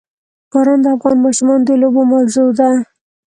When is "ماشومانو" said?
1.25-1.65